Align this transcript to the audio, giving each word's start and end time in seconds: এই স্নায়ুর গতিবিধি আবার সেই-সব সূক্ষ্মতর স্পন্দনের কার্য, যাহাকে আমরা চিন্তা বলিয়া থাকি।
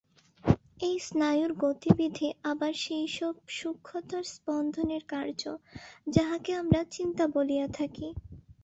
এই 0.79 0.95
স্নায়ুর 0.99 1.51
গতিবিধি 1.63 2.27
আবার 2.51 2.73
সেই-সব 2.83 3.33
সূক্ষ্মতর 3.57 4.23
স্পন্দনের 4.33 5.03
কার্য, 5.09 5.41
যাহাকে 6.07 6.51
আমরা 6.61 6.81
চিন্তা 6.95 7.23
বলিয়া 7.35 7.67
থাকি। 7.77 8.07